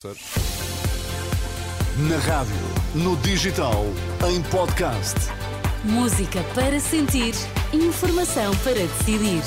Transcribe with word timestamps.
Na 0.00 0.14
rádio, 2.18 2.54
no 2.94 3.16
digital, 3.16 3.84
em 4.30 4.40
podcast. 4.42 5.16
Música 5.82 6.40
para 6.54 6.78
sentir, 6.78 7.34
informação 7.72 8.54
para 8.58 8.74
decidir. 8.74 9.42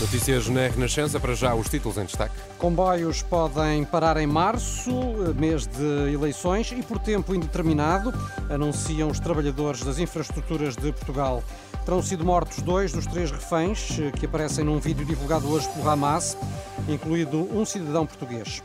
Notícias 0.00 0.48
na 0.48 0.68
Renascença, 0.68 1.20
para 1.20 1.34
já 1.34 1.54
os 1.54 1.68
títulos 1.68 1.98
em 1.98 2.06
destaque. 2.06 2.34
Comboios 2.56 3.22
podem 3.22 3.84
parar 3.84 4.16
em 4.16 4.26
março, 4.26 4.90
mês 5.38 5.66
de 5.66 6.14
eleições, 6.14 6.72
e 6.72 6.82
por 6.82 6.98
tempo 6.98 7.34
indeterminado, 7.34 8.14
anunciam 8.48 9.10
os 9.10 9.20
trabalhadores 9.20 9.82
das 9.82 9.98
infraestruturas 9.98 10.74
de 10.74 10.90
Portugal. 10.90 11.44
Terão 11.84 12.02
sido 12.02 12.24
mortos 12.24 12.62
dois 12.62 12.92
dos 12.92 13.06
três 13.06 13.30
reféns 13.30 13.98
que 14.18 14.26
aparecem 14.26 14.64
num 14.64 14.78
vídeo 14.78 15.04
divulgado 15.04 15.50
hoje 15.50 15.68
pelo 15.68 15.88
Hamas, 15.88 16.36
incluído 16.88 17.38
um 17.56 17.64
cidadão 17.64 18.06
português. 18.06 18.62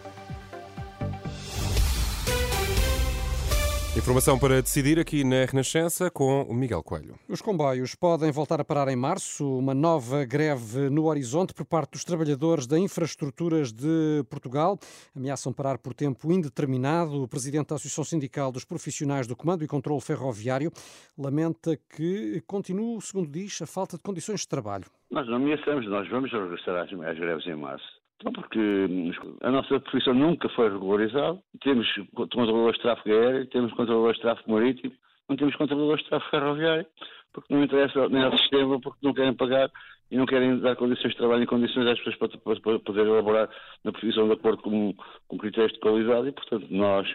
Informação 4.05 4.37
para 4.37 4.61
decidir 4.61 4.99
aqui 4.99 5.23
na 5.23 5.45
Renascença 5.45 6.11
com 6.11 6.43
o 6.43 6.53
Miguel 6.53 6.83
Coelho. 6.83 7.15
Os 7.27 7.41
comboios 7.41 7.95
podem 7.95 8.31
voltar 8.31 8.61
a 8.61 8.63
parar 8.63 8.87
em 8.87 8.95
março. 8.95 9.57
Uma 9.57 9.73
nova 9.73 10.23
greve 10.23 10.91
no 10.91 11.05
horizonte 11.05 11.55
por 11.55 11.65
parte 11.65 11.93
dos 11.93 12.05
trabalhadores 12.05 12.67
da 12.67 12.77
infraestruturas 12.77 13.73
de 13.73 14.23
Portugal. 14.29 14.77
Ameaçam 15.15 15.51
parar 15.51 15.79
por 15.79 15.95
tempo 15.95 16.31
indeterminado. 16.31 17.23
O 17.23 17.27
presidente 17.27 17.69
da 17.69 17.77
Associação 17.77 18.03
Sindical 18.03 18.51
dos 18.51 18.63
Profissionais 18.63 19.25
do 19.25 19.35
Comando 19.35 19.63
e 19.63 19.67
Controlo 19.67 19.99
Ferroviário 19.99 20.71
lamenta 21.17 21.75
que 21.75 22.43
continua, 22.45 23.01
segundo 23.01 23.27
diz, 23.27 23.59
a 23.63 23.65
falta 23.65 23.97
de 23.97 24.03
condições 24.03 24.41
de 24.41 24.47
trabalho. 24.47 24.85
Nós 25.09 25.27
não 25.27 25.37
ameaçamos, 25.37 25.89
nós 25.89 26.07
vamos 26.09 26.31
regressar 26.31 26.75
às, 26.75 26.93
às 26.93 27.17
greves 27.17 27.47
em 27.47 27.55
março. 27.55 28.04
Porque 28.23 28.59
hum, 28.59 29.11
a 29.41 29.51
nossa 29.51 29.79
profissão 29.79 30.13
nunca 30.13 30.49
foi 30.49 30.69
regularizada. 30.69 31.39
Temos 31.61 31.87
controladores 32.15 32.77
de 32.77 32.81
tráfego 32.81 33.15
aéreo, 33.15 33.47
temos 33.47 33.73
controladores 33.73 34.15
de 34.15 34.21
tráfego 34.21 34.51
marítimo, 34.51 34.93
não 35.29 35.35
temos 35.35 35.55
controladores 35.55 36.03
de 36.03 36.09
tráfego 36.09 36.31
ferroviário, 36.31 36.85
porque 37.33 37.53
não 37.53 37.63
interessa 37.63 38.09
nem 38.09 38.23
ao 38.23 38.37
sistema, 38.37 38.79
porque 38.79 38.99
não 39.05 39.13
querem 39.13 39.33
pagar 39.33 39.69
e 40.09 40.17
não 40.17 40.25
querem 40.25 40.59
dar 40.59 40.75
condições 40.75 41.11
de 41.11 41.17
trabalho 41.17 41.43
e 41.43 41.47
condições 41.47 41.87
às 41.87 41.97
pessoas 41.97 42.15
para, 42.15 42.37
para, 42.37 42.59
para 42.59 42.79
poder 42.79 43.05
elaborar 43.05 43.49
na 43.83 43.91
profissão 43.91 44.27
de 44.27 44.33
acordo 44.33 44.61
com, 44.61 44.93
com 45.27 45.37
critérios 45.37 45.73
de 45.73 45.79
qualidade 45.79 46.29
e, 46.29 46.31
portanto, 46.31 46.67
nós, 46.69 47.07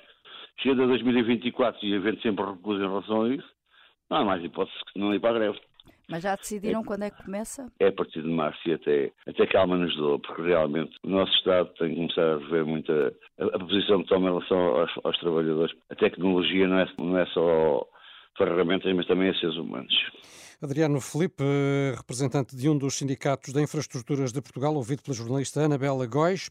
chega 0.58 0.82
a 0.82 0.86
2024 0.86 1.86
e 1.86 1.94
havendo 1.94 2.20
sempre 2.20 2.44
recuso 2.44 2.82
em 2.82 2.88
relação 2.88 3.22
a 3.22 3.28
isso, 3.34 3.48
não 4.10 4.18
há 4.18 4.24
mais 4.24 4.44
hipótese 4.44 4.76
que 4.92 4.98
não 4.98 5.14
ir 5.14 5.20
para 5.20 5.30
a 5.30 5.38
greve. 5.38 5.60
Mas 6.10 6.24
já 6.24 6.34
decidiram 6.34 6.80
é, 6.80 6.84
quando 6.84 7.02
é 7.04 7.10
que 7.10 7.22
começa? 7.22 7.70
É 7.78 7.86
a 7.86 7.92
partir 7.92 8.22
de 8.22 8.28
março 8.28 8.58
e 8.68 8.74
até, 8.74 9.12
até 9.28 9.46
que 9.46 9.56
a 9.56 9.60
alma 9.60 9.76
nos 9.76 9.96
doa, 9.96 10.18
porque 10.18 10.42
realmente 10.42 10.98
o 11.04 11.08
nosso 11.08 11.32
Estado 11.34 11.70
tem 11.78 11.90
que 11.90 11.96
começar 11.96 12.22
a 12.22 12.38
rever 12.38 12.66
muito 12.66 12.92
a, 12.92 13.44
a, 13.44 13.58
posição 13.60 14.02
que 14.02 14.08
toma 14.08 14.28
em 14.28 14.32
relação 14.32 14.58
aos, 14.58 14.90
aos, 15.04 15.18
trabalhadores. 15.20 15.74
A 15.88 15.94
tecnologia 15.94 16.66
não 16.66 16.80
é, 16.80 16.86
não 16.98 17.18
é 17.18 17.26
só 17.26 17.86
ferramentas, 18.36 18.92
mas 18.94 19.06
também 19.06 19.28
é 19.28 19.34
seres 19.34 19.56
humanos. 19.56 19.94
Adriano 20.60 21.00
Felipe, 21.00 21.42
representante 21.96 22.54
de 22.54 22.68
um 22.68 22.76
dos 22.76 22.94
sindicatos 22.94 23.52
de 23.52 23.62
infraestruturas 23.62 24.30
de 24.30 24.42
Portugal, 24.42 24.74
ouvido 24.74 25.02
pela 25.02 25.16
jornalista 25.16 25.60
Anabela 25.60 26.06
Góis 26.06 26.50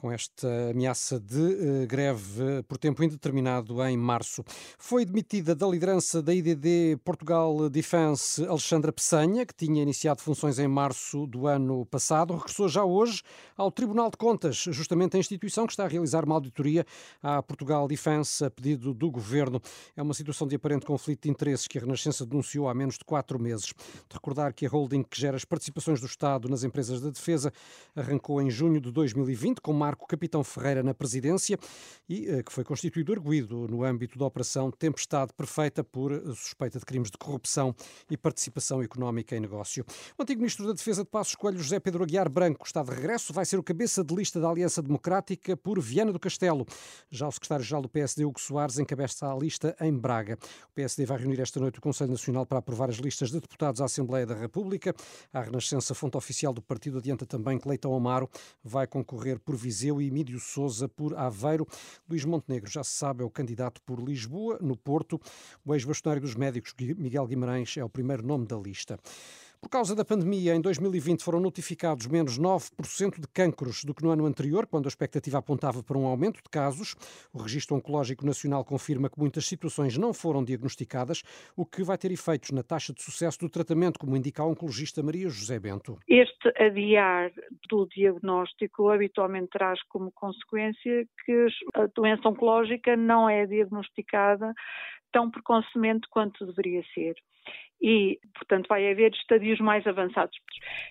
com 0.00 0.10
esta 0.10 0.48
ameaça 0.70 1.20
de 1.20 1.36
uh, 1.36 1.86
greve 1.86 2.62
por 2.66 2.78
tempo 2.78 3.04
indeterminado 3.04 3.84
em 3.84 3.98
março. 3.98 4.42
Foi 4.78 5.04
demitida 5.04 5.54
da 5.54 5.66
liderança 5.66 6.22
da 6.22 6.32
IDD 6.32 6.96
Portugal 7.04 7.68
Defence 7.68 8.42
Alexandra 8.46 8.94
Peçanha, 8.94 9.44
que 9.44 9.54
tinha 9.54 9.82
iniciado 9.82 10.22
funções 10.22 10.58
em 10.58 10.66
março 10.66 11.26
do 11.26 11.46
ano 11.46 11.84
passado, 11.84 12.34
regressou 12.34 12.66
já 12.66 12.82
hoje 12.82 13.22
ao 13.54 13.70
Tribunal 13.70 14.10
de 14.10 14.16
Contas, 14.16 14.56
justamente 14.70 15.18
a 15.18 15.20
instituição 15.20 15.66
que 15.66 15.74
está 15.74 15.84
a 15.84 15.88
realizar 15.88 16.24
uma 16.24 16.36
auditoria 16.36 16.86
à 17.22 17.42
Portugal 17.42 17.86
Defence 17.86 18.42
a 18.42 18.50
pedido 18.50 18.94
do 18.94 19.10
governo. 19.10 19.60
É 19.94 20.00
uma 20.00 20.14
situação 20.14 20.48
de 20.48 20.56
aparente 20.56 20.86
conflito 20.86 21.24
de 21.24 21.30
interesses 21.30 21.68
que 21.68 21.76
a 21.76 21.82
Renascença 21.82 22.24
denunciou 22.24 22.70
há 22.70 22.74
menos 22.74 22.96
de 22.96 23.04
quatro 23.04 23.38
meses. 23.38 23.66
De 23.66 24.14
recordar 24.14 24.54
que 24.54 24.64
a 24.64 24.68
holding 24.70 25.02
que 25.02 25.20
gera 25.20 25.36
as 25.36 25.44
participações 25.44 26.00
do 26.00 26.06
Estado 26.06 26.48
nas 26.48 26.64
empresas 26.64 27.02
da 27.02 27.10
defesa 27.10 27.52
arrancou 27.94 28.40
em 28.40 28.48
junho 28.48 28.80
de 28.80 28.90
2020 28.90 29.60
com 29.60 29.74
Marco 29.90 30.06
Capitão 30.06 30.44
Ferreira 30.44 30.84
na 30.84 30.94
presidência 30.94 31.58
e 32.08 32.28
eh, 32.28 32.44
que 32.44 32.52
foi 32.52 32.62
constituído 32.62 33.12
arguído 33.12 33.66
no 33.66 33.82
âmbito 33.82 34.16
da 34.16 34.24
Operação 34.24 34.70
Tempestade 34.70 35.32
Perfeita 35.36 35.82
por 35.82 36.12
eh, 36.12 36.20
suspeita 36.26 36.78
de 36.78 36.84
crimes 36.84 37.10
de 37.10 37.18
corrupção 37.18 37.74
e 38.08 38.16
participação 38.16 38.80
económica 38.80 39.34
em 39.34 39.40
negócio. 39.40 39.84
O 40.16 40.22
antigo 40.22 40.38
Ministro 40.42 40.64
da 40.64 40.74
Defesa 40.74 41.02
de 41.02 41.10
Passos 41.10 41.34
Coelho, 41.34 41.58
José 41.58 41.80
Pedro 41.80 42.04
Aguiar 42.04 42.28
Branco, 42.28 42.64
está 42.64 42.84
de 42.84 42.90
regresso, 42.92 43.32
vai 43.32 43.44
ser 43.44 43.58
o 43.58 43.64
cabeça 43.64 44.04
de 44.04 44.14
lista 44.14 44.38
da 44.38 44.48
Aliança 44.48 44.80
Democrática 44.80 45.56
por 45.56 45.80
Viana 45.80 46.12
do 46.12 46.20
Castelo. 46.20 46.64
Já 47.10 47.26
o 47.26 47.32
secretário-geral 47.32 47.82
do 47.82 47.88
PSD, 47.88 48.24
Hugo 48.24 48.40
Soares, 48.40 48.78
encabeça 48.78 49.26
a 49.26 49.34
lista 49.34 49.74
em 49.80 49.92
Braga. 49.92 50.38
O 50.70 50.72
PSD 50.72 51.04
vai 51.04 51.18
reunir 51.18 51.40
esta 51.40 51.58
noite 51.58 51.80
o 51.80 51.82
Conselho 51.82 52.12
Nacional 52.12 52.46
para 52.46 52.58
aprovar 52.58 52.90
as 52.90 52.96
listas 52.96 53.32
de 53.32 53.40
deputados 53.40 53.80
à 53.80 53.86
Assembleia 53.86 54.24
da 54.24 54.36
República. 54.36 54.94
A 55.32 55.40
Renascença, 55.40 55.96
fonte 55.96 56.16
oficial 56.16 56.52
do 56.52 56.62
partido, 56.62 56.98
adianta 56.98 57.26
também 57.26 57.58
que 57.58 57.68
Leitão 57.68 57.92
Amaro 57.92 58.30
vai 58.62 58.86
concorrer 58.86 59.40
por 59.40 59.56
Viseu 59.56 59.79
Viseu 59.80 60.02
e 60.02 60.08
Emílio 60.08 60.38
Souza 60.38 60.86
por 60.86 61.16
Aveiro. 61.16 61.66
Luís 62.08 62.22
Montenegro, 62.26 62.70
já 62.70 62.84
se 62.84 62.90
sabe, 62.90 63.22
é 63.22 63.26
o 63.26 63.30
candidato 63.30 63.80
por 63.80 63.98
Lisboa. 63.98 64.58
No 64.60 64.76
Porto, 64.76 65.18
o 65.64 65.74
ex-bastonário 65.74 66.20
dos 66.20 66.34
médicos, 66.34 66.74
Miguel 66.98 67.26
Guimarães, 67.26 67.78
é 67.78 67.84
o 67.84 67.88
primeiro 67.88 68.22
nome 68.22 68.46
da 68.46 68.58
lista. 68.58 68.98
Por 69.62 69.68
causa 69.68 69.94
da 69.94 70.06
pandemia, 70.06 70.54
em 70.54 70.60
2020 70.60 71.22
foram 71.22 71.38
notificados 71.38 72.06
menos 72.06 72.40
9% 72.40 73.20
de 73.20 73.28
cancros 73.28 73.84
do 73.84 73.94
que 73.94 74.02
no 74.02 74.10
ano 74.10 74.24
anterior, 74.24 74.66
quando 74.66 74.86
a 74.86 74.88
expectativa 74.88 75.36
apontava 75.36 75.82
para 75.82 75.98
um 75.98 76.06
aumento 76.06 76.42
de 76.42 76.48
casos. 76.50 76.94
O 77.30 77.42
Registro 77.42 77.76
Oncológico 77.76 78.24
Nacional 78.24 78.64
confirma 78.64 79.10
que 79.10 79.18
muitas 79.18 79.44
situações 79.44 79.98
não 79.98 80.14
foram 80.14 80.42
diagnosticadas, 80.42 81.22
o 81.54 81.66
que 81.66 81.82
vai 81.82 81.98
ter 81.98 82.10
efeitos 82.10 82.50
na 82.52 82.62
taxa 82.62 82.94
de 82.94 83.02
sucesso 83.02 83.38
do 83.38 83.50
tratamento, 83.50 83.98
como 83.98 84.16
indica 84.16 84.42
a 84.42 84.46
oncologista 84.46 85.02
Maria 85.02 85.28
José 85.28 85.60
Bento. 85.60 85.98
Este 86.08 86.48
adiar 86.56 87.30
do 87.68 87.86
diagnóstico 87.86 88.88
habitualmente 88.88 89.50
traz 89.50 89.78
como 89.88 90.10
consequência 90.12 91.06
que 91.26 91.46
a 91.74 91.86
doença 91.94 92.26
oncológica 92.26 92.96
não 92.96 93.28
é 93.28 93.46
diagnosticada 93.46 94.54
tão 95.12 95.30
precocemente 95.30 96.08
quanto 96.08 96.46
deveria 96.46 96.82
ser 96.94 97.14
e, 97.80 98.18
portanto, 98.34 98.66
vai 98.68 98.90
haver 98.90 99.12
estadios 99.12 99.58
mais 99.60 99.86
avançados. 99.86 100.36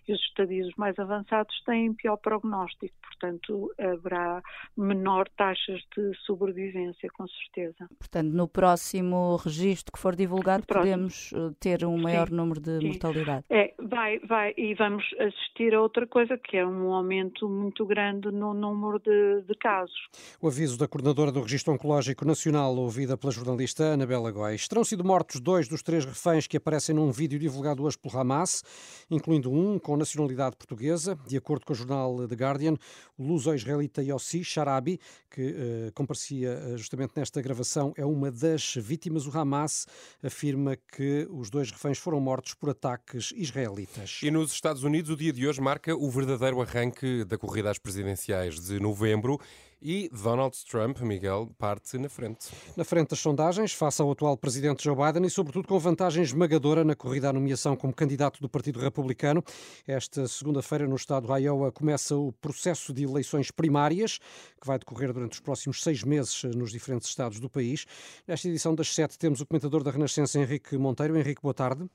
E 0.08 0.14
os 0.14 0.20
estadios 0.22 0.74
mais 0.76 0.98
avançados 0.98 1.54
têm 1.66 1.94
pior 1.94 2.18
prognóstico, 2.18 2.96
portanto, 3.02 3.72
haverá 3.78 4.42
menor 4.76 5.28
taxas 5.38 5.82
de 5.96 6.12
sobrevivência, 6.26 7.10
com 7.14 7.28
certeza. 7.28 7.88
Portanto, 7.98 8.32
no 8.32 8.48
próximo 8.48 9.36
registro 9.38 9.92
que 9.92 10.00
for 10.00 10.16
divulgado, 10.16 10.66
podemos 10.66 11.32
eh, 11.34 11.52
ter 11.60 11.86
um 11.86 11.98
maior 11.98 12.30
sim, 12.30 12.36
número 12.36 12.60
de 12.60 12.80
sim. 12.80 12.88
mortalidade. 12.88 13.46
É, 13.50 13.74
vai, 13.78 14.20
vai, 14.20 14.54
e 14.58 14.74
vamos 14.74 15.04
assistir 15.20 15.76
a 15.76 15.82
outra 15.82 16.08
coisa, 16.08 16.38
que 16.38 16.58
é 16.58 16.66
um 16.66 16.94
aumento 16.94 17.48
muito 17.48 17.86
grande 17.86 18.32
no 18.32 18.54
número 18.54 19.00
de, 19.00 19.44
de 19.44 19.56
casos. 19.56 20.10
O 20.42 20.48
aviso 20.48 20.78
da 20.78 20.88
coordenadora 20.88 21.32
do 21.32 21.42
Registro 21.42 21.74
Oncológico 21.74 22.26
Nacional, 22.26 22.76
ouvida 22.76 23.18
pela 23.18 23.32
jornalista 23.32 23.94
Anabela 23.94 24.32
Góis. 24.32 24.68
Terão 24.68 24.84
sido 24.84 25.04
mortos 25.04 25.40
dois 25.40 25.68
dos 25.68 25.84
três 25.84 26.06
reféns 26.06 26.48
que 26.48 26.58
aparecem 26.58 26.79
aparecem 26.80 26.96
num 26.96 27.12
vídeo 27.12 27.38
divulgado 27.38 27.84
hoje 27.84 27.98
pelo 27.98 28.18
Hamas, 28.18 28.64
incluindo 29.12 29.52
um 29.52 29.78
com 29.78 29.98
nacionalidade 29.98 30.56
portuguesa. 30.56 31.20
De 31.28 31.36
acordo 31.36 31.66
com 31.66 31.74
o 31.74 31.76
jornal 31.76 32.26
The 32.26 32.36
Guardian, 32.36 32.76
o 33.18 33.24
luso-israelita 33.24 34.02
Yossi 34.02 34.44
Sharabi, 34.46 34.98
que 35.30 35.52
uh, 35.52 35.92
comparecia 35.94 36.58
uh, 36.58 36.78
justamente 36.78 37.12
nesta 37.18 37.42
gravação, 37.42 37.94
é 37.98 38.06
uma 38.06 38.32
das 38.32 38.76
vítimas. 38.76 39.28
O 39.28 39.38
Hamas 39.38 39.86
afirma 40.24 40.78
que 40.96 41.28
os 41.30 41.50
dois 41.50 41.70
reféns 41.70 41.98
foram 41.98 42.22
mortos 42.22 42.54
por 42.54 42.70
ataques 42.70 43.34
israelitas. 43.36 44.22
E 44.24 44.32
nos 44.32 44.54
Estados 44.54 44.84
Unidos, 44.84 45.12
o 45.12 45.18
dia 45.18 45.34
de 45.34 45.46
hoje 45.46 45.60
marca 45.60 45.94
o 45.94 46.10
verdadeiro 46.10 46.62
arranque 46.62 47.26
da 47.26 47.38
corrida 47.38 47.70
às 47.70 47.78
presidenciais 47.78 48.58
de 48.58 48.80
novembro 48.80 49.38
e 49.82 50.10
Donald 50.10 50.56
Trump, 50.66 51.00
Miguel, 51.02 51.50
parte 51.58 51.98
na 51.98 52.10
frente. 52.10 52.50
Na 52.76 52.84
frente 52.84 53.10
das 53.10 53.20
sondagens, 53.20 53.74
face 53.74 54.02
ao 54.02 54.12
atual 54.12 54.38
presidente 54.38 54.84
Joe 54.84 54.96
Biden 54.96 55.26
e, 55.26 55.30
sobretudo, 55.30 55.68
com 55.68 55.80
vantagem 55.80 56.24
esmagadora 56.24 56.84
na 56.84 56.96
corrida 56.96 57.30
à 57.30 57.34
nomeação 57.34 57.76
como 57.76 57.94
candidato 57.94 58.42
do 58.42 58.50
Partido 58.50 58.80
Republicano. 58.80 59.44
Esta 59.88 60.28
segunda-feira, 60.28 60.88
no 60.88 60.96
estado 60.96 61.28
de 61.28 61.44
Iowa, 61.44 61.72
começa 61.72 62.16
o 62.16 62.32
processo 62.34 62.94
de 62.94 63.04
eleições 63.04 63.52
primárias, 63.52 64.20
que 64.60 64.68
vai 64.68 64.78
decorrer 64.78 65.14
durante 65.14 65.34
os 65.34 65.40
próximos 65.40 65.82
seis 65.82 66.04
meses 66.04 66.44
nos 66.56 66.72
diferentes 66.72 67.08
estados 67.08 67.40
do 67.40 67.50
país. 67.50 67.86
Nesta 68.28 68.48
edição 68.48 68.76
das 68.76 68.94
sete, 68.94 69.18
temos 69.18 69.42
o 69.42 69.46
comentador 69.46 69.84
da 69.84 69.92
Renascença, 69.92 70.40
Henrique 70.40 70.78
Monteiro. 70.78 71.18
Henrique, 71.18 71.42
boa 71.42 71.54
tarde. 71.54 71.90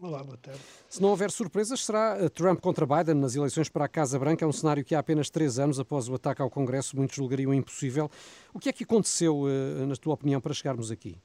Olá, 0.00 0.22
boa 0.22 0.36
tarde. 0.36 0.60
Se 0.88 1.00
não 1.00 1.10
houver 1.10 1.30
surpresas, 1.30 1.84
será 1.84 2.18
eh, 2.20 2.28
Trump 2.28 2.60
contra 2.60 2.84
Biden 2.84 3.14
nas 3.14 3.36
eleições 3.36 3.68
para 3.68 3.84
a 3.84 3.88
Casa 3.88 4.18
Branca. 4.18 4.44
É 4.44 4.48
um 4.48 4.52
cenário 4.52 4.84
que 4.84 4.94
há 4.94 4.98
apenas 4.98 5.30
três 5.30 5.58
anos 5.58 5.78
após 5.78 6.08
o 6.08 6.14
ataque 6.14 6.42
ao 6.42 6.50
Congresso 6.50 6.96
muitos 6.96 7.16
julgariam 7.16 7.54
impossível. 7.54 8.10
O 8.52 8.58
que 8.58 8.68
é 8.68 8.72
que 8.72 8.84
aconteceu, 8.84 9.44
eh, 9.48 9.86
na 9.86 9.94
tua 9.94 10.14
opinião, 10.14 10.40
para 10.40 10.52
chegarmos 10.52 10.90
aqui? 10.90 11.16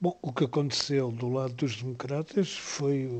Bom, 0.00 0.16
o 0.22 0.32
que 0.32 0.44
aconteceu 0.44 1.10
do 1.10 1.28
lado 1.28 1.54
dos 1.54 1.76
democratas 1.82 2.52
foi 2.52 3.10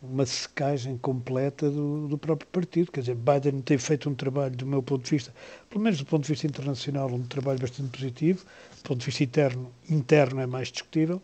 uma 0.00 0.24
secagem 0.24 0.96
completa 0.96 1.68
do, 1.68 2.06
do, 2.08 2.16
próprio 2.16 2.48
partido. 2.48 2.92
Quer 2.92 3.00
dizer, 3.00 3.16
Biden 3.16 3.60
tem 3.60 3.76
feito 3.76 4.08
um 4.08 4.14
trabalho, 4.14 4.56
do 4.56 4.64
meu 4.64 4.82
ponto 4.82 5.04
de 5.04 5.10
vista, 5.10 5.34
pelo 5.68 5.82
menos 5.82 5.98
do 5.98 6.06
ponto 6.06 6.22
de 6.22 6.28
vista 6.28 6.46
internacional, 6.46 7.10
um 7.10 7.26
trabalho 7.26 7.58
bastante 7.58 7.90
positivo. 7.90 8.44
Do 8.76 8.82
ponto 8.82 9.00
de 9.00 9.06
vista 9.06 9.24
interno, 9.24 9.72
interno 9.88 10.40
é 10.40 10.46
mais 10.46 10.68
discutível. 10.68 11.20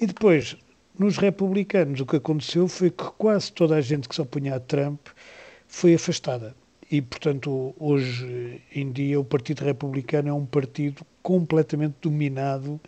E 0.00 0.06
depois, 0.06 0.56
nos 0.98 1.16
republicanos, 1.16 2.00
o 2.00 2.06
que 2.06 2.16
aconteceu 2.16 2.66
foi 2.66 2.90
que 2.90 3.04
quase 3.16 3.52
toda 3.52 3.76
a 3.76 3.80
gente 3.80 4.08
que 4.08 4.14
se 4.14 4.20
opunha 4.20 4.56
a 4.56 4.60
Trump 4.60 5.00
foi 5.66 5.94
afastada. 5.94 6.54
E, 6.90 7.02
portanto, 7.02 7.74
hoje 7.78 8.62
em 8.74 8.90
dia, 8.90 9.20
o 9.20 9.24
Partido 9.24 9.62
Republicano 9.62 10.28
é 10.30 10.32
um 10.32 10.46
partido 10.46 11.02
completamente 11.22 11.96
dominado 12.00 12.80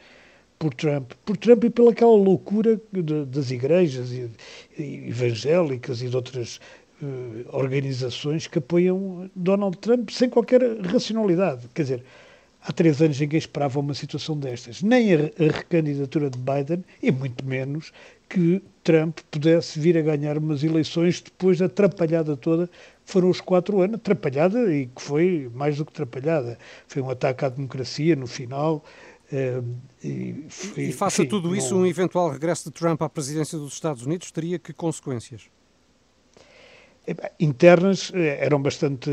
por 0.59 0.75
Trump, 0.75 1.13
por 1.25 1.37
Trump 1.37 1.65
e 1.65 1.71
pela 1.71 1.91
aquela 1.91 2.17
loucura 2.17 2.81
de, 2.93 3.25
das 3.27 3.51
igrejas 3.51 4.11
e, 4.13 4.31
e 4.79 5.09
evangélicas 5.09 6.03
e 6.03 6.09
de 6.09 6.17
outras 6.17 6.61
uh, 7.03 7.57
organizações 7.57 8.47
que 8.47 8.59
apoiam 8.59 9.31
Donald 9.35 9.77
Trump 9.79 10.11
sem 10.11 10.29
qualquer 10.29 10.63
racionalidade. 10.81 11.69
Quer 11.75 11.83
dizer, 11.83 12.05
há 12.63 12.73
três 12.73 13.01
anos 13.01 13.19
ninguém 13.19 13.39
esperava 13.39 13.81
uma 13.81 13.95
situação 13.95 14.37
destas, 14.39 14.83
nem 14.83 15.15
a, 15.15 15.19
recandidatura 15.39 16.31
de 16.31 16.39
Biden 16.39 16.85
e 17.03 17.11
muito 17.11 17.45
menos 17.45 17.93
que 18.29 18.63
Trump 18.85 19.19
pudesse 19.31 19.79
vir 19.79 19.99
a 19.99 20.03
ganhar 20.03 20.39
umas 20.39 20.63
eleições 20.63 21.21
depois 21.21 21.59
da 21.59 21.67
atrapalhada 21.67 22.37
toda 22.37 22.69
que 22.69 23.13
foram 23.13 23.29
os 23.29 23.41
quatro 23.41 23.81
anos, 23.81 23.97
atrapalhada 23.97 24.73
e 24.73 24.87
que 24.87 25.03
foi 25.03 25.51
mais 25.53 25.77
do 25.77 25.85
que 25.85 25.91
atrapalhada. 25.91 26.57
Foi 26.87 27.03
um 27.03 27.11
ataque 27.11 27.45
à 27.45 27.49
democracia 27.49 28.15
no 28.15 28.29
final. 28.29 28.85
E, 30.03 30.47
e 30.77 30.93
faça 30.93 31.23
enfim, 31.23 31.29
tudo 31.29 31.55
isso, 31.55 31.75
não... 31.75 31.83
um 31.83 31.87
eventual 31.87 32.31
regresso 32.31 32.65
de 32.65 32.71
Trump 32.71 33.03
à 33.03 33.09
presidência 33.09 33.59
dos 33.59 33.73
Estados 33.73 34.05
Unidos 34.05 34.31
teria 34.31 34.59
que 34.59 34.73
consequências? 34.73 35.43
Internas 37.39 38.13
eh, 38.15 38.39
eram 38.41 38.63
bastante 38.63 39.11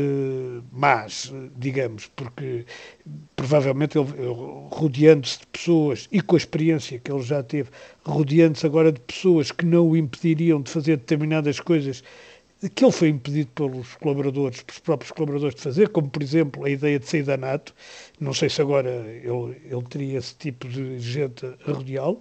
más, 0.72 1.32
digamos, 1.56 2.10
porque 2.16 2.64
provavelmente 3.36 3.98
ele, 3.98 4.08
rodeando-se 4.70 5.40
de 5.40 5.46
pessoas 5.46 6.08
e 6.12 6.20
com 6.20 6.36
a 6.36 6.38
experiência 6.38 6.98
que 6.98 7.10
ele 7.10 7.22
já 7.22 7.42
teve, 7.42 7.70
rodeando-se 8.04 8.66
agora 8.66 8.92
de 8.92 9.00
pessoas 9.00 9.50
que 9.50 9.64
não 9.64 9.88
o 9.88 9.96
impediriam 9.96 10.60
de 10.62 10.70
fazer 10.70 10.96
determinadas 10.96 11.60
coisas 11.60 12.02
que 12.74 12.84
ele 12.84 12.92
foi 12.92 13.08
impedido 13.08 13.50
pelos 13.54 13.94
colaboradores, 13.94 14.62
pelos 14.62 14.80
próprios 14.80 15.12
colaboradores 15.12 15.54
de 15.54 15.62
fazer, 15.62 15.88
como 15.90 16.10
por 16.10 16.22
exemplo 16.22 16.64
a 16.64 16.70
ideia 16.70 16.98
de 16.98 17.08
sair 17.08 17.22
da 17.22 17.36
NATO. 17.36 17.72
Não 18.18 18.34
sei 18.34 18.48
se 18.48 18.60
agora 18.60 18.90
ele, 18.90 19.60
ele 19.64 19.82
teria 19.88 20.18
esse 20.18 20.34
tipo 20.34 20.66
de 20.68 20.98
gente 20.98 21.46
a 21.46 21.72
rodeá-lo, 21.72 22.20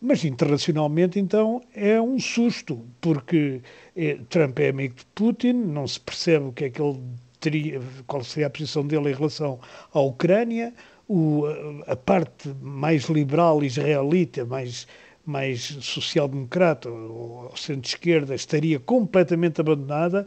mas 0.00 0.24
internacionalmente 0.24 1.18
então 1.18 1.60
é 1.74 2.00
um 2.00 2.18
susto, 2.18 2.84
porque 3.00 3.60
é, 3.94 4.18
Trump 4.28 4.58
é 4.58 4.70
amigo 4.70 4.94
de 4.94 5.06
Putin, 5.14 5.52
não 5.52 5.86
se 5.86 6.00
percebe 6.00 6.46
o 6.46 6.52
que 6.52 6.64
é 6.64 6.70
que 6.70 6.80
ele 6.80 6.98
teria, 7.38 7.80
qual 8.06 8.24
seria 8.24 8.46
a 8.46 8.50
posição 8.50 8.86
dele 8.86 9.10
em 9.10 9.14
relação 9.14 9.60
à 9.92 10.00
Ucrânia, 10.00 10.72
o, 11.08 11.44
a 11.86 11.96
parte 11.96 12.48
mais 12.60 13.04
liberal 13.04 13.62
israelita, 13.62 14.44
mais 14.44 14.86
mais 15.26 15.76
social-democrata 15.80 16.88
ou 16.90 17.52
centro-esquerda 17.54 18.34
estaria 18.34 18.80
completamente 18.80 19.60
abandonada. 19.60 20.26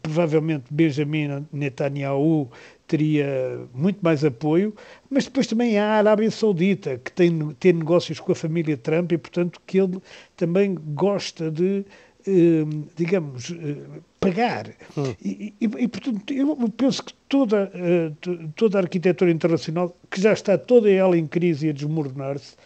Provavelmente 0.00 0.64
Benjamin 0.70 1.46
Netanyahu 1.52 2.50
teria 2.92 3.66
muito 3.72 4.00
mais 4.02 4.22
apoio, 4.22 4.74
mas 5.08 5.24
depois 5.24 5.46
também 5.46 5.78
há 5.78 5.94
a 5.94 5.98
Arábia 5.98 6.30
Saudita, 6.30 7.00
que 7.02 7.10
tem, 7.10 7.48
tem 7.58 7.72
negócios 7.72 8.20
com 8.20 8.32
a 8.32 8.34
família 8.34 8.76
Trump 8.76 9.12
e, 9.12 9.16
portanto, 9.16 9.58
que 9.66 9.80
ele 9.80 9.98
também 10.36 10.74
gosta 10.74 11.50
de, 11.50 11.86
eh, 12.26 12.64
digamos, 12.94 13.50
eh, 13.50 13.76
pagar. 14.20 14.68
Hum. 14.94 15.14
E, 15.24 15.54
e, 15.58 15.64
e, 15.64 15.88
portanto, 15.88 16.34
eu 16.34 16.54
penso 16.76 17.02
que 17.02 17.14
toda, 17.30 17.72
eh, 17.74 18.12
toda 18.56 18.78
a 18.78 18.82
arquitetura 18.82 19.30
internacional, 19.30 19.96
que 20.10 20.20
já 20.20 20.34
está 20.34 20.58
toda 20.58 20.90
ela 20.90 21.16
em 21.16 21.26
crise 21.26 21.68
e 21.68 21.70
a 21.70 21.72
desmoronar-se, 21.72 22.56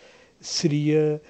seria 0.41 1.23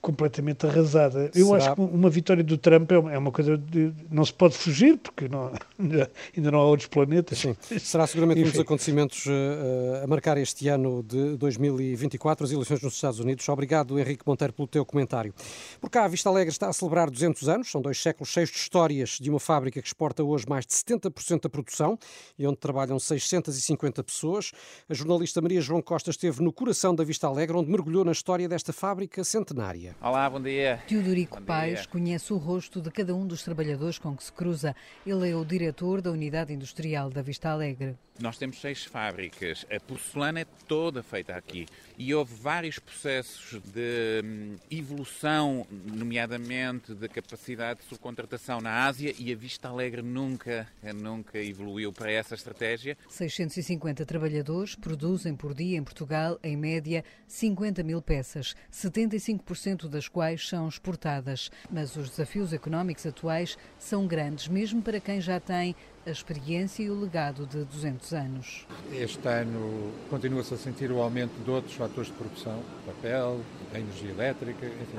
completamente 0.00 0.66
arrasada. 0.66 1.30
Eu 1.34 1.46
Será? 1.46 1.58
acho 1.58 1.74
que 1.74 1.80
uma 1.80 2.08
vitória 2.08 2.42
do 2.42 2.56
Trump 2.56 2.90
é 2.90 2.98
uma, 2.98 3.28
é 3.28 3.30
coisa 3.30 3.56
de, 3.56 3.92
não 4.10 4.24
se 4.24 4.32
pode 4.32 4.56
fugir, 4.56 4.96
porque 4.98 5.28
não, 5.28 5.52
ainda 6.36 6.50
não 6.50 6.58
há 6.58 6.64
outros 6.64 6.88
planetas. 6.88 7.38
Sim. 7.38 7.54
Será 7.78 8.06
seguramente 8.06 8.40
um 8.40 8.50
dos 8.50 8.58
acontecimentos 8.58 9.26
uh, 9.26 10.02
a 10.02 10.06
marcar 10.06 10.38
este 10.38 10.68
ano 10.68 11.02
de 11.02 11.36
2024, 11.36 12.44
as 12.44 12.52
eleições 12.52 12.80
nos 12.80 12.94
Estados 12.94 13.20
Unidos. 13.20 13.46
Obrigado, 13.48 13.98
Henrique 13.98 14.22
Monteiro, 14.26 14.52
pelo 14.52 14.66
teu 14.66 14.84
comentário. 14.84 15.34
Por 15.80 15.90
cá, 15.90 16.04
a 16.04 16.08
Vista 16.08 16.28
Alegre 16.28 16.50
está 16.50 16.68
a 16.68 16.72
celebrar 16.72 17.10
200 17.10 17.48
anos, 17.48 17.70
são 17.70 17.82
dois 17.82 18.00
séculos 18.00 18.30
cheios 18.30 18.50
de 18.50 18.56
histórias 18.56 19.18
de 19.20 19.28
uma 19.28 19.40
fábrica 19.40 19.82
que 19.82 19.86
exporta 19.86 20.24
hoje 20.24 20.46
mais 20.48 20.64
de 20.64 20.72
70% 20.72 21.42
da 21.42 21.50
produção 21.50 21.98
e 22.38 22.46
onde 22.46 22.56
trabalham 22.56 22.98
650 22.98 24.02
pessoas. 24.02 24.52
A 24.88 24.94
jornalista 24.94 25.40
Maria 25.42 25.60
João 25.60 25.82
Costa 25.82 26.10
esteve 26.10 26.42
no 26.42 26.52
coração 26.52 26.94
da 26.94 27.04
Vista 27.04 27.26
Alegre, 27.26 27.56
onde 27.56 27.70
mergulhou 27.70 28.04
na 28.04 28.12
história 28.12 28.48
desta 28.48 28.72
fábrica 28.72 29.22
centenária 29.22 29.89
dia. 29.90 29.96
Olá, 30.00 30.30
bom 30.30 30.40
dia. 30.40 30.82
Teodorico 30.86 31.40
Paes 31.42 31.86
conhece 31.86 32.32
o 32.32 32.36
rosto 32.36 32.80
de 32.80 32.90
cada 32.90 33.14
um 33.14 33.26
dos 33.26 33.42
trabalhadores 33.42 33.98
com 33.98 34.16
que 34.16 34.24
se 34.24 34.32
cruza. 34.32 34.74
Ele 35.06 35.30
é 35.30 35.36
o 35.36 35.44
diretor 35.44 36.00
da 36.00 36.10
Unidade 36.10 36.52
Industrial 36.52 37.10
da 37.10 37.22
Vista 37.22 37.50
Alegre. 37.50 37.96
Nós 38.20 38.36
temos 38.36 38.60
seis 38.60 38.84
fábricas. 38.84 39.64
A 39.74 39.80
porcelana 39.80 40.40
é 40.40 40.46
toda 40.68 41.02
feita 41.02 41.34
aqui. 41.34 41.66
E 41.96 42.14
houve 42.14 42.34
vários 42.34 42.78
processos 42.78 43.58
de 43.64 44.22
hum, 44.22 44.56
evolução, 44.70 45.66
nomeadamente 45.70 46.92
da 46.92 47.08
capacidade 47.08 47.80
de 47.80 47.86
subcontratação 47.86 48.60
na 48.60 48.84
Ásia, 48.84 49.14
e 49.18 49.32
a 49.32 49.36
Vista 49.36 49.68
Alegre 49.68 50.02
nunca, 50.02 50.68
nunca 50.94 51.38
evoluiu 51.38 51.92
para 51.94 52.12
essa 52.12 52.34
estratégia. 52.34 52.96
650 53.08 54.04
trabalhadores 54.04 54.74
produzem 54.74 55.34
por 55.34 55.54
dia 55.54 55.78
em 55.78 55.82
Portugal, 55.82 56.38
em 56.42 56.58
média, 56.58 57.02
50 57.26 57.82
mil 57.82 58.02
peças, 58.02 58.54
75% 58.70 59.79
das 59.88 60.08
quais 60.08 60.48
são 60.48 60.68
exportadas. 60.68 61.50
Mas 61.70 61.96
os 61.96 62.10
desafios 62.10 62.52
económicos 62.52 63.06
atuais 63.06 63.56
são 63.78 64.06
grandes, 64.06 64.48
mesmo 64.48 64.82
para 64.82 65.00
quem 65.00 65.20
já 65.20 65.38
tem 65.40 65.74
a 66.06 66.10
experiência 66.10 66.82
e 66.82 66.90
o 66.90 66.98
legado 66.98 67.46
de 67.46 67.64
200 67.64 68.12
anos. 68.12 68.66
Este 68.92 69.28
ano 69.28 69.92
continua-se 70.08 70.54
a 70.54 70.56
sentir 70.56 70.90
o 70.90 71.00
aumento 71.00 71.32
de 71.44 71.50
outros 71.50 71.74
fatores 71.74 72.08
de 72.08 72.14
produção, 72.14 72.62
papel, 72.86 73.40
energia 73.74 74.10
elétrica, 74.10 74.66
enfim, 74.66 74.96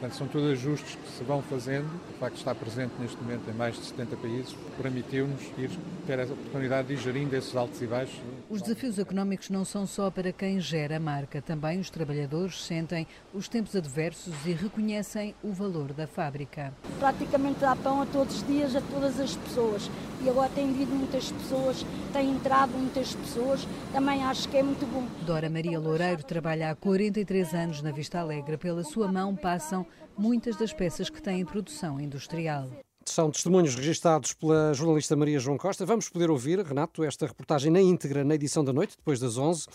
Portanto, 0.00 0.16
são 0.16 0.26
todos 0.28 0.52
ajustes 0.52 0.94
que 0.94 1.10
se 1.10 1.22
vão 1.24 1.42
fazendo. 1.42 1.86
O 2.16 2.18
facto 2.18 2.32
de 2.32 2.40
estar 2.40 2.54
presente 2.54 2.94
neste 2.98 3.18
momento 3.18 3.50
em 3.50 3.52
mais 3.52 3.76
de 3.76 3.82
70 3.82 4.16
países 4.16 4.56
permitiu-nos 4.80 5.42
ir 5.58 5.70
ter 6.06 6.18
a 6.18 6.24
oportunidade 6.24 6.88
de 6.88 6.94
ir 6.94 6.96
gerindo 6.96 7.36
esses 7.36 7.54
altos 7.54 7.82
e 7.82 7.86
baixos. 7.86 8.18
Os 8.48 8.62
desafios 8.62 8.98
económicos 8.98 9.50
não 9.50 9.62
são 9.62 9.86
só 9.86 10.10
para 10.10 10.32
quem 10.32 10.58
gera 10.58 10.96
a 10.96 11.00
marca. 11.00 11.42
Também 11.42 11.78
os 11.78 11.90
trabalhadores 11.90 12.64
sentem 12.64 13.06
os 13.34 13.46
tempos 13.46 13.76
adversos 13.76 14.34
e 14.46 14.52
reconhecem 14.52 15.34
o 15.42 15.52
valor 15.52 15.92
da 15.92 16.06
fábrica. 16.06 16.72
Praticamente 16.98 17.60
dá 17.60 17.76
pão 17.76 18.00
a 18.00 18.06
todos 18.06 18.36
os 18.36 18.46
dias 18.46 18.74
a 18.74 18.80
todas 18.80 19.20
as 19.20 19.36
pessoas. 19.36 19.90
E 20.22 20.28
agora 20.28 20.50
tem 20.50 20.72
vindo 20.72 20.94
muitas 20.94 21.32
pessoas, 21.32 21.84
têm 22.12 22.30
entrado 22.30 22.72
muitas 22.72 23.14
pessoas. 23.14 23.66
Também 23.92 24.22
acho 24.22 24.48
que 24.48 24.56
é 24.56 24.62
muito 24.62 24.84
bom. 24.86 25.06
Dora 25.24 25.48
Maria 25.48 25.80
Loureiro 25.80 26.22
trabalha 26.22 26.70
há 26.70 26.74
43 26.74 27.54
anos 27.54 27.82
na 27.82 27.90
Vista 27.90 28.20
Alegre. 28.20 28.58
Pela 28.58 28.84
sua 28.84 29.10
mão 29.10 29.34
passam 29.34 29.86
muitas 30.16 30.56
das 30.56 30.72
peças 30.72 31.08
que 31.08 31.22
têm 31.22 31.44
produção 31.44 31.98
industrial. 31.98 32.68
São 33.06 33.30
testemunhos 33.30 33.74
registados 33.74 34.34
pela 34.34 34.74
jornalista 34.74 35.16
Maria 35.16 35.38
João 35.38 35.56
Costa. 35.56 35.86
Vamos 35.86 36.08
poder 36.10 36.30
ouvir, 36.30 36.60
Renato, 36.60 37.02
esta 37.02 37.26
reportagem 37.26 37.72
na 37.72 37.80
íntegra 37.80 38.22
na 38.22 38.34
edição 38.34 38.62
da 38.62 38.72
noite, 38.72 38.96
depois 38.96 39.18
das 39.18 39.38
11 39.38 39.66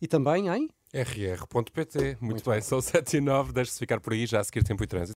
e 0.00 0.06
também 0.06 0.48
em 0.48 0.68
rr.pt. 0.94 1.98
Muito, 1.98 2.24
Muito 2.24 2.44
bem, 2.44 2.54
bem, 2.54 2.60
são 2.62 2.80
7 2.80 3.16
e 3.16 3.20
9, 3.20 3.52
deixe-se 3.52 3.78
ficar 3.78 4.00
por 4.00 4.12
aí 4.12 4.26
já 4.26 4.40
a 4.40 4.44
seguir 4.44 4.62
tempo 4.64 4.82
e 4.84 4.86
trânsito. 4.86 5.06